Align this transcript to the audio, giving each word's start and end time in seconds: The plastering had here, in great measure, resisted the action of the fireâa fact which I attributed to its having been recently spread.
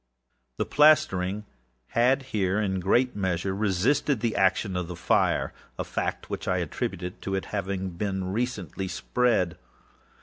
The 0.57 0.65
plastering 0.65 1.45
had 1.89 2.23
here, 2.23 2.59
in 2.59 2.79
great 2.79 3.15
measure, 3.15 3.55
resisted 3.55 4.19
the 4.21 4.35
action 4.35 4.75
of 4.75 4.87
the 4.87 4.95
fireâa 4.95 5.51
fact 5.85 6.27
which 6.27 6.47
I 6.47 6.57
attributed 6.57 7.21
to 7.21 7.35
its 7.35 7.49
having 7.49 7.91
been 7.91 8.31
recently 8.33 8.87
spread. 8.87 9.59